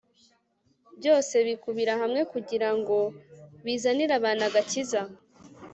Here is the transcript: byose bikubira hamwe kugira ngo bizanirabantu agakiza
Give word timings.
byose 0.97 1.35
bikubira 1.47 1.93
hamwe 2.01 2.21
kugira 2.31 2.69
ngo 2.77 2.97
bizanirabantu 3.65 4.43
agakiza 4.49 5.01